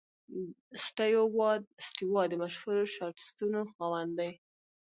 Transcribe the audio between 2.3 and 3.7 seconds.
د مشهور شاټسونو